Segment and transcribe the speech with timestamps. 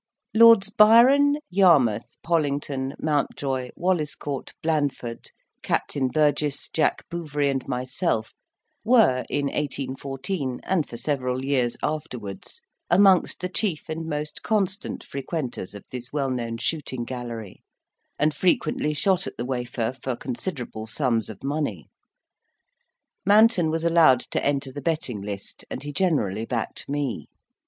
[0.33, 5.29] Lords Byron, Yarmouth, Pollington, Mountjoy, Walliscourt, Blandford,
[5.61, 8.33] Captain Burges, Jack Bouverie, and myself,
[8.83, 15.75] were in 1814, and for several years afterwards, amongst the chief and most constant frequenters
[15.75, 17.61] of this well known shooting gallery,
[18.17, 21.89] and frequently shot at the wafer for considerable sums of money.
[23.23, 27.27] Manton was allowed to enter the betting list, and he generally backed me.